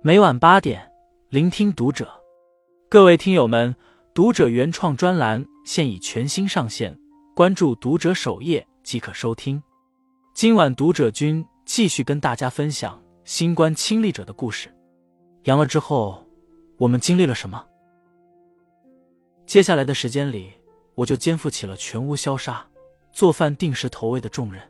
[0.00, 0.92] 每晚八点，
[1.28, 2.08] 聆听读者。
[2.88, 3.74] 各位听友们，
[4.14, 6.96] 读者原创专栏现已全新上线，
[7.34, 9.60] 关注读者首页即可收听。
[10.32, 14.72] 今晚读者君继续跟大家分享新冠亲历者的故事。
[15.44, 16.24] 阳了之后，
[16.76, 17.66] 我们经历了什么？
[19.46, 20.52] 接下来的时间里，
[20.94, 22.64] 我就肩负起了全屋消杀、
[23.10, 24.62] 做饭、定时投喂的重任。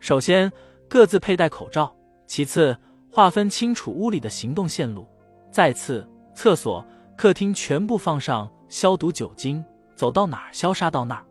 [0.00, 0.52] 首先，
[0.86, 1.90] 各自佩戴口罩；
[2.26, 2.76] 其次，
[3.10, 5.04] 划分清楚屋里的行动线路；
[5.50, 6.84] 再次，厕所、
[7.16, 9.64] 客厅全部放上消毒酒精，
[9.96, 11.26] 走到哪儿消杀到哪儿。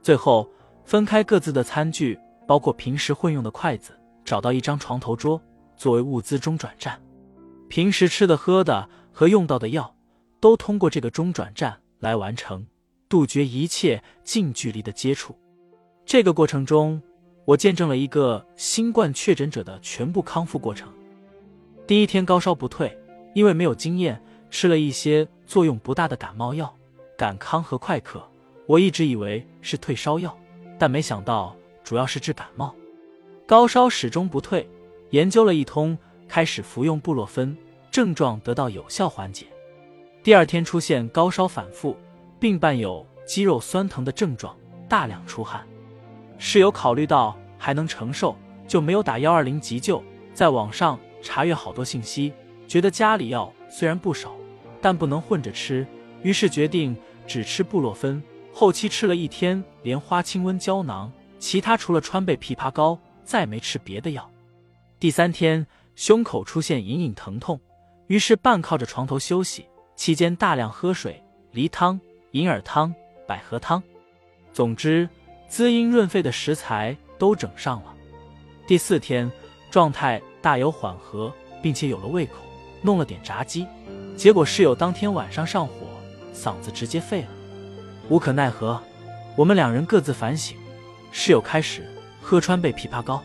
[0.00, 0.48] 最后，
[0.84, 3.92] 分开各自的餐具，包括平时混用的筷子，
[4.24, 5.40] 找到一张床头桌
[5.76, 6.98] 作为物资中转站。
[7.68, 9.92] 平时吃的、喝的和用到的药，
[10.40, 12.64] 都通过这个中转站来完成，
[13.08, 15.36] 杜绝一切近距离的接触。
[16.06, 17.02] 这个过程中，
[17.44, 20.90] 我见证了一个新冠确诊者的全部康复过程。
[21.88, 22.94] 第一天高烧不退，
[23.32, 26.70] 因为没有经验，吃了一些作用不大的感冒药，
[27.16, 28.22] 感康和快克。
[28.66, 30.36] 我一直以为是退烧药，
[30.78, 32.74] 但没想到主要是治感冒。
[33.46, 34.68] 高烧始终不退，
[35.12, 35.96] 研究了一通，
[36.28, 37.56] 开始服用布洛芬，
[37.90, 39.46] 症状得到有效缓解。
[40.22, 41.96] 第二天出现高烧反复，
[42.38, 44.54] 并伴有肌肉酸疼的症状，
[44.90, 45.66] 大量出汗。
[46.36, 50.04] 室友考虑到还能承受，就没有打幺二零急救，
[50.34, 51.00] 在网上。
[51.22, 52.32] 查阅好多信息，
[52.66, 54.34] 觉得家里药虽然不少，
[54.80, 55.86] 但不能混着吃，
[56.22, 58.22] 于是决定只吃布洛芬。
[58.52, 64.28] 后期吃了一天莲花清瘟胶囊，其他除了川贝枇杷膏，再没吃别的药。
[64.98, 67.60] 第三天胸口出现隐隐疼痛，
[68.08, 71.22] 于是半靠着床头休息，期间大量喝水，
[71.52, 72.00] 梨汤、
[72.32, 72.94] 银耳汤、
[73.26, 73.82] 百合汤，
[74.52, 75.08] 总之
[75.48, 77.94] 滋阴润肺的食材都整上了。
[78.66, 79.30] 第四天
[79.70, 80.20] 状态。
[80.40, 82.34] 大有缓和，并且有了胃口，
[82.82, 83.66] 弄了点炸鸡，
[84.16, 85.72] 结果室友当天晚上上火，
[86.34, 87.28] 嗓子直接废了。
[88.08, 88.80] 无可奈何，
[89.36, 90.56] 我们两人各自反省。
[91.10, 91.86] 室友开始
[92.20, 93.22] 喝川贝枇杷膏，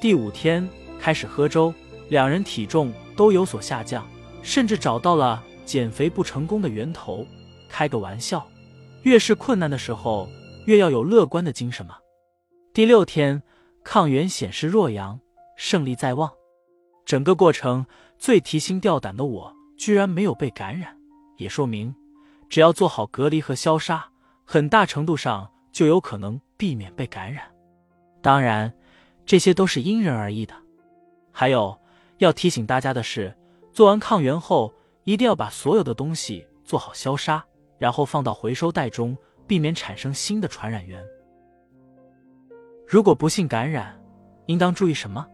[0.00, 1.72] 第五天开始喝粥，
[2.08, 4.06] 两人体重都有所下降，
[4.42, 7.26] 甚至找到了减肥不成功的源头。
[7.68, 8.46] 开个玩笑，
[9.02, 10.28] 越是困难的时候，
[10.66, 11.96] 越要有乐观的精神嘛。
[12.74, 13.42] 第六天，
[13.84, 15.20] 抗原显示弱阳，
[15.62, 16.28] 胜利在望。
[17.04, 17.86] 整个过程
[18.18, 20.92] 最提心吊胆的我，居然没有被感染，
[21.36, 21.94] 也说明
[22.48, 24.04] 只要做好隔离和消杀，
[24.44, 27.44] 很大程度上就有可能避免被感染。
[28.20, 28.74] 当然，
[29.24, 30.52] 这些都是因人而异的。
[31.30, 31.78] 还有
[32.18, 33.32] 要提醒大家的是，
[33.72, 34.74] 做完抗原后，
[35.04, 37.42] 一定要把所有的东西做好消杀，
[37.78, 41.00] 然后放到回收袋中，避免产生新的传染源。
[42.84, 43.96] 如果不幸感染，
[44.46, 45.24] 应当注意什么？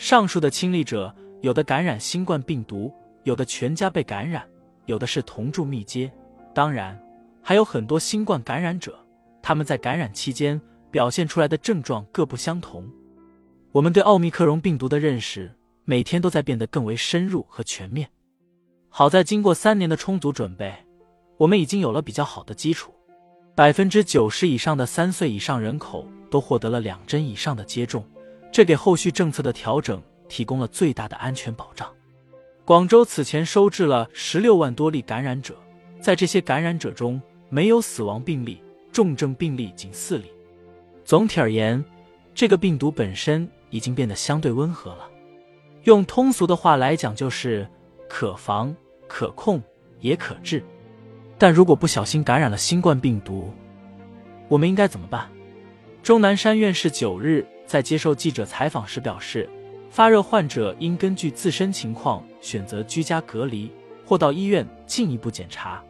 [0.00, 2.90] 上述的亲历者，有的感染新冠病毒，
[3.24, 4.42] 有的全家被感染，
[4.86, 6.10] 有的是同住密接，
[6.54, 6.98] 当然
[7.42, 8.98] 还有很多新冠感染者，
[9.42, 10.58] 他们在感染期间
[10.90, 12.90] 表现出来的症状各不相同。
[13.72, 18.08] 我们对奥密克戎病毒的认识每天都在变得更为深入和全面。
[18.88, 20.74] 好在经过三年的充足准备，
[21.36, 22.90] 我们已经有了比较好的基础，
[23.54, 28.02] 百分之九十以上的三岁以上人口都获得了两针以上的接种。
[28.52, 31.88] 这给后续政策的调整提供了最大的安全保障。
[32.64, 35.56] 广州此前收治了十六万多例感染者，
[36.00, 38.62] 在这些感染者中没有死亡病例，
[38.92, 40.30] 重症病例仅四例。
[41.04, 41.84] 总体而言，
[42.34, 45.08] 这个病毒本身已经变得相对温和了。
[45.84, 47.66] 用通俗的话来讲，就是
[48.08, 48.74] 可防、
[49.08, 49.60] 可控
[50.00, 50.62] 也可治。
[51.38, 53.52] 但如果不小心感染了新冠病毒，
[54.48, 55.28] 我们应该怎么办？
[56.02, 57.44] 钟南山院士九日。
[57.70, 59.48] 在接受记者采访时表示，
[59.90, 63.70] 发热患者应根据自身情况选择居家隔离
[64.04, 65.80] 或到医院进一步检查。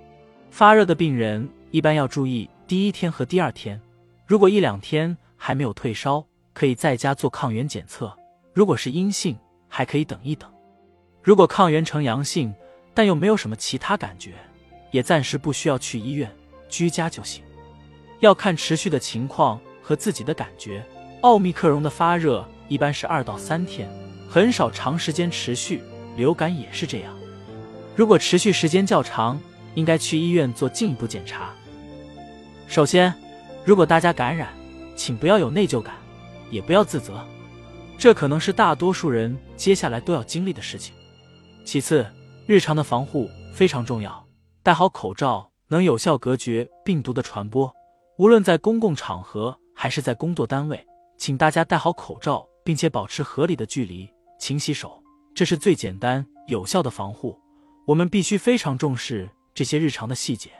[0.50, 3.80] 发热的病人一般要注意第一天和第二天，
[4.26, 8.14] 如果一两天还没有退烧，可以在家做抗原检测。
[8.52, 9.34] 如果是阴性，
[9.66, 10.52] 还可以等一等。
[11.22, 12.52] 如果抗原呈阳性，
[12.92, 14.34] 但又没有什么其他感觉，
[14.90, 16.30] 也暂时不需要去医院，
[16.68, 17.42] 居家就行。
[18.18, 20.84] 要看持续的情况和自己的感觉。
[21.22, 23.88] 奥密克戎的发热一般是二到三天，
[24.28, 25.82] 很少长时间持续。
[26.16, 27.16] 流感也是这样。
[27.94, 29.40] 如果持续时间较长，
[29.74, 31.50] 应该去医院做进一步检查。
[32.66, 33.14] 首先，
[33.64, 34.48] 如果大家感染，
[34.96, 35.94] 请不要有内疚感，
[36.50, 37.24] 也不要自责，
[37.96, 40.94] 这可能是大多数人接下来都要经历的事情。
[41.64, 42.04] 其次，
[42.46, 44.26] 日常的防护非常重要，
[44.62, 47.72] 戴好口罩能有效隔绝病毒的传播，
[48.18, 50.84] 无论在公共场合还是在工作单位。
[51.20, 54.08] 请大家戴好口罩，并且保持合理的距离，
[54.38, 55.02] 勤洗手，
[55.34, 57.38] 这是最简单有效的防护，
[57.86, 60.50] 我们必须非常重视这些日常的细节。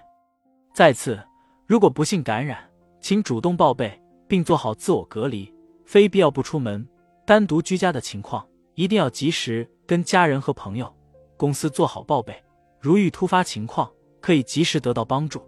[0.74, 1.18] 再次，
[1.66, 2.70] 如果不幸感染，
[3.00, 3.98] 请主动报备，
[4.28, 5.50] 并做好自我隔离，
[5.86, 6.86] 非必要不出门，
[7.24, 10.94] 单独居家的情况，一定要及时跟家人和朋友、
[11.38, 12.34] 公司做好报备。
[12.78, 13.90] 如遇突发情况，
[14.20, 15.42] 可以及时得到帮助。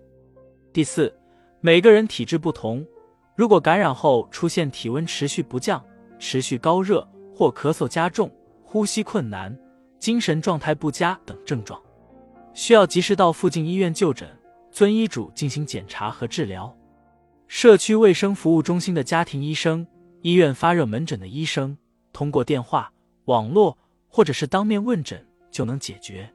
[0.72, 1.14] 第四，
[1.60, 2.82] 每个人体质不同，
[3.34, 5.82] 如果感染后出现体温持续不降、
[6.18, 8.30] 持续高热或咳嗽加重、
[8.62, 9.56] 呼吸困难、
[9.98, 11.80] 精神状态不佳等症状，
[12.52, 14.28] 需要及时到附近医院就诊，
[14.70, 16.74] 遵医嘱进行检查和治疗。
[17.48, 19.86] 社区卫生服务中心的家庭医生、
[20.20, 21.76] 医院发热门诊的医生，
[22.12, 22.92] 通过电话、
[23.24, 23.76] 网络
[24.08, 26.30] 或者是当面问诊就能解决。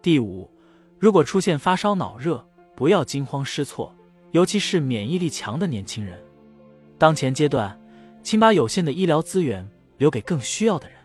[0.00, 0.50] 第五，
[0.98, 3.94] 如果出现发烧、脑热，不要惊慌失措，
[4.32, 6.18] 尤其是免疫力强的年轻人。
[6.98, 7.80] 当前阶段，
[8.22, 10.98] 请把有限的医疗资源留给更需要的人。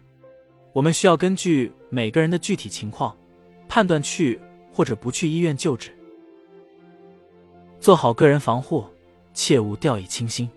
[0.74, 3.15] 我们需要根据每个人的具体情况，
[3.69, 4.39] 判断去
[4.74, 5.91] 或者不去医院救治。
[7.79, 8.85] 做好个人防护。
[9.33, 10.50] 切勿掉以轻心，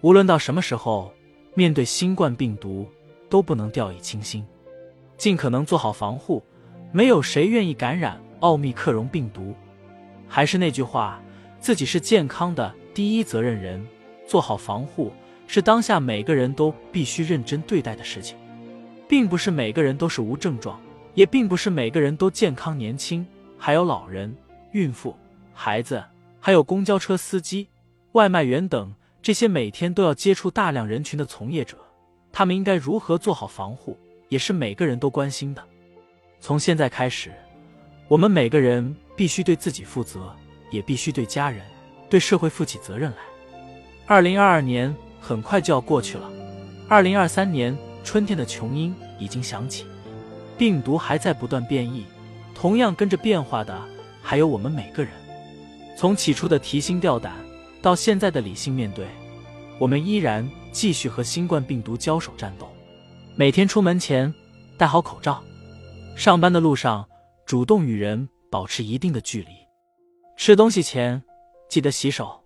[0.00, 1.12] 无论到什么时候，
[1.54, 2.86] 面对新冠病毒
[3.28, 4.46] 都不能掉以轻心，
[5.18, 6.40] 尽可能做好防护。
[6.92, 9.52] 没有谁愿意感染奥密克戎病毒。
[10.28, 11.20] 还是那句话，
[11.64, 13.82] 自己是健康的第一责任人，
[14.28, 15.10] 做好防护
[15.46, 18.36] 是当下每个人都必须认真对待的事情。
[19.08, 20.78] 并不是每个人都是无症状，
[21.14, 23.26] 也并不是每个人都健康年轻，
[23.56, 24.36] 还有老人、
[24.72, 25.16] 孕妇、
[25.54, 26.04] 孩子，
[26.38, 27.66] 还有公交车司机。
[28.12, 31.78] 外卖员等这些每天都要接触大量人群的从业者，
[32.30, 35.64] 他们应该如何做好防护，也是每个人都关心的。
[36.40, 37.32] 从现在开始，
[38.06, 40.30] 我们每个人必须对自己负责，
[40.74, 41.62] 也必须对家人、
[42.10, 43.18] 对社会负起责任来。
[44.06, 46.30] 二零二二年很快就要过去了，
[46.88, 49.86] 二零二三年春天的琼音已经响起，
[50.58, 52.04] 病毒还在不断变异，
[52.54, 53.80] 同样跟着变化的
[54.22, 55.12] 还有我们每个人。
[55.96, 57.32] 从起初的提心吊胆。
[57.84, 59.06] 到现在的理性面对，
[59.78, 62.66] 我们依然继续和新冠病毒交手战斗。
[63.36, 64.32] 每天出门前
[64.78, 65.44] 戴好口罩，
[66.16, 67.06] 上班的路上
[67.44, 69.48] 主动与人保持一定的距离，
[70.36, 71.22] 吃东西前
[71.68, 72.42] 记得洗手，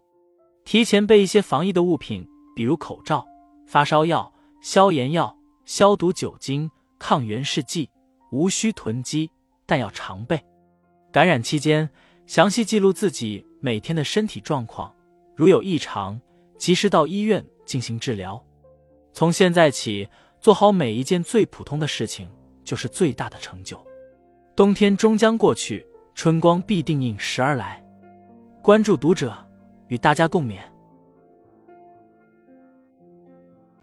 [0.65, 3.27] 提前备一些防疫的物品，比如口罩、
[3.67, 7.89] 发烧药、消炎药、消毒酒精、抗原试剂，
[8.31, 9.31] 无需囤积，
[9.67, 10.39] 但要常备。
[11.11, 11.89] 感染期间，
[12.27, 14.95] 详细记录自己每天的身体状况。
[15.35, 16.21] 如有异常，
[16.59, 18.43] 及时到医院进行治疗。
[19.13, 20.07] 从现在起，
[20.41, 22.29] 做好每一件最普通的事情，
[22.63, 23.83] 就是最大的成就。
[24.55, 25.87] 冬天终将过去，
[26.19, 27.81] 春光必定应时而来。
[28.61, 29.33] 关注读者，
[29.87, 30.59] 与大家共勉。